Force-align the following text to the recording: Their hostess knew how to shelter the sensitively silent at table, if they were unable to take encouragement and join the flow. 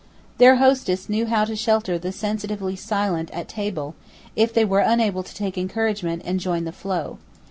Their 0.39 0.55
hostess 0.55 1.09
knew 1.09 1.27
how 1.27 1.45
to 1.45 1.55
shelter 1.55 1.99
the 1.99 2.11
sensitively 2.11 2.75
silent 2.75 3.29
at 3.29 3.47
table, 3.47 3.93
if 4.35 4.51
they 4.51 4.65
were 4.65 4.79
unable 4.79 5.21
to 5.21 5.35
take 5.35 5.59
encouragement 5.59 6.23
and 6.25 6.39
join 6.39 6.63
the 6.63 6.71
flow. 6.71 7.19